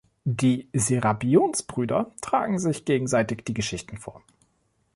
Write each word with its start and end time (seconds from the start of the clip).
Die 0.25 0.67
Serapionsbrüder 0.73 2.09
tragen 2.21 2.57
sich 2.57 2.85
gegenseitig 2.85 3.43
die 3.45 3.53
Geschichten 3.53 3.97
vor. 3.97 4.23